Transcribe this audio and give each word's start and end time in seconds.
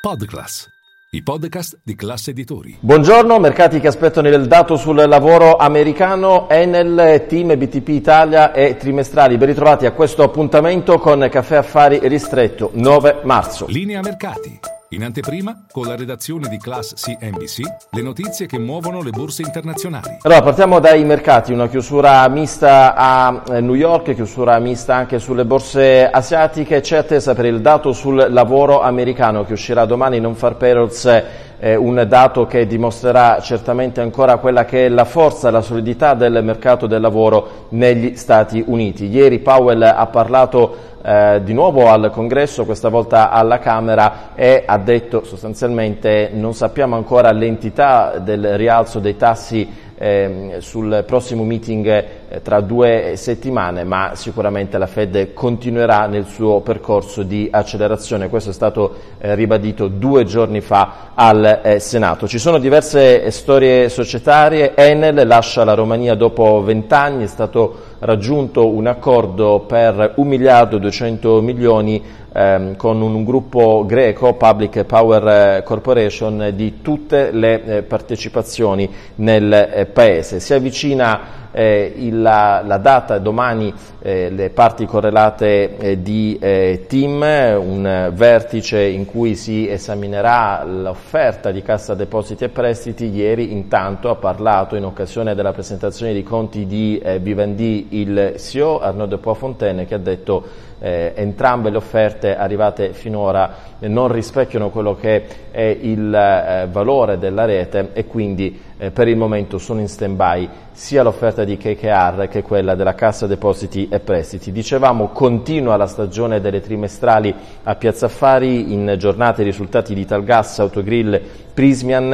Podclass, 0.00 0.66
i 1.10 1.22
podcast 1.22 1.80
di 1.84 1.94
classe 1.94 2.30
editori. 2.30 2.74
Buongiorno, 2.80 3.38
mercati 3.38 3.80
che 3.80 3.88
aspettano 3.88 4.28
il 4.28 4.46
dato 4.46 4.76
sul 4.76 4.96
lavoro 4.96 5.56
americano, 5.56 6.48
Enel, 6.48 7.26
Team 7.28 7.54
BTP 7.54 7.88
Italia 7.88 8.52
e 8.52 8.78
trimestrali. 8.78 9.36
Ben 9.36 9.48
ritrovati 9.48 9.84
a 9.84 9.92
questo 9.92 10.22
appuntamento 10.22 10.98
con 10.98 11.28
Caffè 11.30 11.56
Affari 11.56 12.00
Ristretto, 12.08 12.70
9 12.72 13.20
marzo. 13.24 13.66
Linea 13.68 14.00
mercati. 14.00 14.79
In 14.92 15.04
anteprima, 15.04 15.66
con 15.70 15.86
la 15.86 15.94
redazione 15.94 16.48
di 16.48 16.58
Class 16.58 16.94
CNBC, 16.94 17.60
le 17.90 18.02
notizie 18.02 18.46
che 18.46 18.58
muovono 18.58 19.02
le 19.02 19.10
borse 19.10 19.42
internazionali. 19.42 20.18
Allora, 20.22 20.42
partiamo 20.42 20.80
dai 20.80 21.04
mercati, 21.04 21.52
una 21.52 21.68
chiusura 21.68 22.28
mista 22.28 22.96
a 22.96 23.40
eh, 23.52 23.60
New 23.60 23.74
York, 23.74 24.14
chiusura 24.16 24.58
mista 24.58 24.96
anche 24.96 25.20
sulle 25.20 25.44
borse 25.44 26.10
asiatiche, 26.10 26.80
c'è 26.80 26.96
attesa 26.96 27.34
per 27.34 27.44
il 27.44 27.60
dato 27.60 27.92
sul 27.92 28.26
lavoro 28.30 28.80
americano 28.80 29.44
che 29.44 29.52
uscirà 29.52 29.84
domani, 29.84 30.18
non 30.18 30.34
far 30.34 30.56
payrolls 30.56 31.22
eh, 31.60 31.76
un 31.76 32.04
dato 32.08 32.46
che 32.46 32.66
dimostrerà 32.66 33.38
certamente 33.40 34.00
ancora 34.00 34.38
quella 34.38 34.64
che 34.64 34.86
è 34.86 34.88
la 34.88 35.04
forza, 35.04 35.52
la 35.52 35.60
solidità 35.60 36.14
del 36.14 36.42
mercato 36.42 36.88
del 36.88 37.00
lavoro 37.00 37.66
negli 37.68 38.16
Stati 38.16 38.64
Uniti. 38.66 39.06
Ieri 39.06 39.38
Powell 39.38 39.82
ha 39.82 40.06
parlato 40.06 40.88
eh, 41.02 41.40
di 41.42 41.52
nuovo 41.52 41.88
al 41.88 42.10
Congresso, 42.10 42.64
questa 42.64 42.88
volta 42.88 43.30
alla 43.30 43.58
Camera, 43.58 44.30
e 44.34 44.64
ha 44.66 44.78
detto 44.78 45.24
sostanzialmente 45.24 46.30
non 46.32 46.54
sappiamo 46.54 46.96
ancora 46.96 47.32
l'entità 47.32 48.18
del 48.18 48.56
rialzo 48.56 48.98
dei 48.98 49.16
tassi 49.16 49.88
eh, 50.02 50.56
sul 50.60 51.04
prossimo 51.06 51.44
meeting 51.44 51.86
eh, 51.86 52.40
tra 52.40 52.62
due 52.62 53.12
settimane, 53.16 53.84
ma 53.84 54.12
sicuramente 54.14 54.78
la 54.78 54.86
Fed 54.86 55.34
continuerà 55.34 56.06
nel 56.06 56.24
suo 56.24 56.60
percorso 56.60 57.22
di 57.22 57.48
accelerazione. 57.50 58.30
Questo 58.30 58.48
è 58.48 58.54
stato 58.54 58.94
eh, 59.18 59.34
ribadito 59.34 59.88
due 59.88 60.24
giorni 60.24 60.62
fa 60.62 61.10
al 61.14 61.60
eh, 61.62 61.78
Senato. 61.80 62.26
Ci 62.26 62.38
sono 62.38 62.58
diverse 62.58 63.30
storie 63.30 63.90
societarie. 63.90 64.74
Enel 64.74 65.26
lascia 65.26 65.64
la 65.64 65.74
Romania 65.74 66.14
dopo 66.14 66.62
vent'anni, 66.62 67.24
è 67.24 67.28
stato 67.28 67.88
raggiunto 68.00 68.68
un 68.68 68.86
accordo 68.86 69.64
per 69.66 70.14
1 70.16 70.28
miliardo 70.28 70.76
e 70.76 70.80
200 70.80 71.40
milioni 71.40 72.02
ehm, 72.32 72.76
con 72.76 73.00
un 73.00 73.24
gruppo 73.24 73.84
greco, 73.86 74.34
Public 74.34 74.84
Power 74.84 75.62
Corporation, 75.62 76.52
di 76.54 76.80
tutte 76.82 77.30
le 77.32 77.64
eh, 77.64 77.82
partecipazioni 77.82 78.88
nel 79.16 79.52
eh, 79.52 79.86
paese. 79.86 80.40
Si 80.40 80.54
avvicina 80.54 81.39
eh, 81.52 81.92
il, 81.96 82.20
la, 82.20 82.62
la, 82.64 82.78
data 82.78 83.18
domani 83.18 83.72
eh, 84.00 84.30
le 84.30 84.50
parti 84.50 84.86
correlate 84.86 85.76
eh, 85.76 86.02
di 86.02 86.38
eh, 86.40 86.84
TIM, 86.86 87.20
un 87.22 88.10
vertice 88.14 88.82
in 88.82 89.04
cui 89.04 89.34
si 89.34 89.68
esaminerà 89.68 90.64
l'offerta 90.64 91.50
di 91.50 91.62
Cassa 91.62 91.94
Depositi 91.94 92.44
e 92.44 92.48
Prestiti. 92.48 93.06
Ieri 93.06 93.52
intanto 93.52 94.10
ha 94.10 94.16
parlato 94.16 94.76
in 94.76 94.84
occasione 94.84 95.34
della 95.34 95.52
presentazione 95.52 96.12
dei 96.12 96.22
conti 96.22 96.66
di 96.66 96.98
eh, 96.98 97.18
Vivendi 97.18 97.88
il 97.90 98.34
CEO 98.36 98.80
Arnaud 98.80 99.08
de 99.10 99.18
Poifontaine 99.18 99.86
che 99.86 99.94
ha 99.94 99.98
detto 99.98 100.68
eh, 100.80 101.12
entrambe 101.14 101.70
le 101.70 101.76
offerte 101.76 102.34
arrivate 102.34 102.92
finora 102.92 103.68
non 103.80 104.10
rispecchiano 104.10 104.70
quello 104.70 104.94
che 104.94 105.24
è 105.50 105.76
il 105.80 106.12
eh, 106.12 106.68
valore 106.70 107.18
della 107.18 107.44
rete 107.44 107.90
e 107.92 108.06
quindi 108.06 108.60
eh, 108.78 108.90
per 108.90 109.08
il 109.08 109.16
momento 109.16 109.58
sono 109.58 109.80
in 109.80 109.88
stand-by 109.88 110.48
sia 110.72 111.02
l'offerta 111.02 111.39
di 111.44 111.56
KKR 111.56 112.28
che 112.28 112.42
quella 112.42 112.74
della 112.74 112.94
Cassa 112.94 113.26
Depositi 113.26 113.88
e 113.90 114.00
Prestiti. 114.00 114.52
Dicevamo 114.52 115.08
continua 115.08 115.76
la 115.76 115.86
stagione 115.86 116.40
delle 116.40 116.60
trimestrali 116.60 117.34
a 117.62 117.74
Piazza 117.74 118.06
Affari 118.06 118.72
in 118.72 118.94
giornate 118.98 119.42
risultati 119.42 119.94
di 119.94 120.04
Talgas, 120.04 120.58
Autogrill, 120.58 121.20
Prismian 121.52 122.12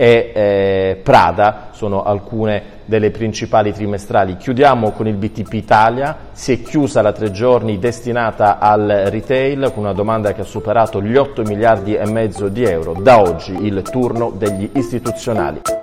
e 0.00 0.30
eh, 0.32 1.00
Prada 1.02 1.70
sono 1.72 2.04
alcune 2.04 2.76
delle 2.84 3.10
principali 3.10 3.72
trimestrali. 3.72 4.36
Chiudiamo 4.36 4.92
con 4.92 5.08
il 5.08 5.16
BTP 5.16 5.52
Italia, 5.54 6.16
si 6.32 6.52
è 6.52 6.62
chiusa 6.62 7.02
la 7.02 7.12
tre 7.12 7.32
giorni 7.32 7.78
destinata 7.78 8.58
al 8.58 8.86
retail 9.06 9.72
con 9.74 9.82
una 9.82 9.92
domanda 9.92 10.32
che 10.32 10.42
ha 10.42 10.44
superato 10.44 11.02
gli 11.02 11.16
8 11.16 11.42
miliardi 11.42 11.94
e 11.94 12.06
mezzo 12.06 12.48
di 12.48 12.62
euro. 12.62 12.92
Da 12.92 13.20
oggi 13.20 13.56
il 13.66 13.82
turno 13.82 14.30
degli 14.30 14.70
istituzionali. 14.74 15.77